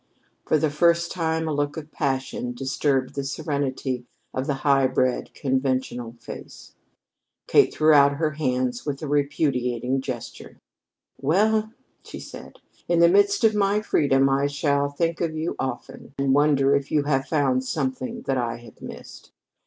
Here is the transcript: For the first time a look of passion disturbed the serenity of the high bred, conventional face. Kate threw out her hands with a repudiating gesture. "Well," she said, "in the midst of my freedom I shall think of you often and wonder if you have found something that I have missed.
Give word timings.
For 0.47 0.57
the 0.57 0.71
first 0.71 1.11
time 1.11 1.47
a 1.47 1.53
look 1.53 1.77
of 1.77 1.91
passion 1.91 2.53
disturbed 2.53 3.13
the 3.13 3.23
serenity 3.23 4.03
of 4.33 4.47
the 4.47 4.55
high 4.65 4.87
bred, 4.87 5.31
conventional 5.35 6.13
face. 6.13 6.73
Kate 7.45 7.71
threw 7.71 7.93
out 7.93 8.13
her 8.15 8.31
hands 8.31 8.83
with 8.83 9.03
a 9.03 9.07
repudiating 9.07 10.01
gesture. 10.01 10.57
"Well," 11.19 11.73
she 12.03 12.19
said, 12.19 12.53
"in 12.87 12.97
the 12.97 13.09
midst 13.09 13.43
of 13.43 13.53
my 13.53 13.79
freedom 13.81 14.27
I 14.27 14.47
shall 14.47 14.89
think 14.89 15.21
of 15.21 15.35
you 15.35 15.55
often 15.59 16.15
and 16.17 16.33
wonder 16.33 16.75
if 16.75 16.91
you 16.91 17.03
have 17.03 17.27
found 17.27 17.63
something 17.63 18.23
that 18.23 18.39
I 18.39 18.57
have 18.57 18.81
missed. 18.81 19.29